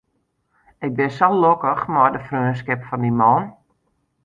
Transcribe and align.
Ik 0.85 0.91
bin 0.97 1.11
sa 1.17 1.27
lokkich 1.43 1.83
mei 1.93 2.09
de 2.13 2.19
freonskip 2.27 2.81
fan 2.87 3.03
dy 3.05 3.11
man. 3.19 3.43